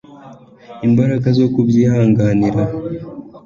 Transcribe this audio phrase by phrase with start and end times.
[0.87, 2.63] imbaraga zo kubyihanganira